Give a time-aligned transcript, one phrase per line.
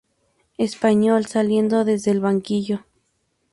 [0.57, 2.79] Espanyol saliendo desde el banquillo.